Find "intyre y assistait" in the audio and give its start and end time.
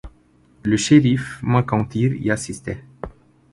1.73-2.83